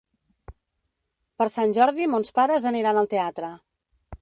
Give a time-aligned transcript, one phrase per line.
[1.41, 3.53] Per Sant Jordi mons pares aniran al teatre.